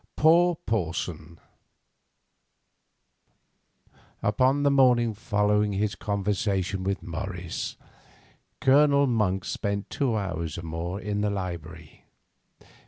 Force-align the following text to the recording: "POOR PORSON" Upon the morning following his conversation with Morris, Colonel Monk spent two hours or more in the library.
"POOR 0.15 0.55
PORSON" 0.65 1.39
Upon 4.23 4.63
the 4.63 4.71
morning 4.71 5.13
following 5.13 5.73
his 5.73 5.93
conversation 5.93 6.83
with 6.83 7.03
Morris, 7.03 7.77
Colonel 8.59 9.05
Monk 9.05 9.45
spent 9.45 9.91
two 9.91 10.15
hours 10.15 10.57
or 10.57 10.63
more 10.63 10.99
in 10.99 11.21
the 11.21 11.29
library. 11.29 12.05